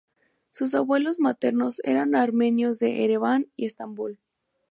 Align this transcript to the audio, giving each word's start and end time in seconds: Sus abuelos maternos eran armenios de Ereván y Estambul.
Sus 0.49 0.73
abuelos 0.73 1.19
maternos 1.19 1.79
eran 1.83 2.15
armenios 2.15 2.79
de 2.79 3.03
Ereván 3.05 3.51
y 3.55 3.67
Estambul. 3.67 4.17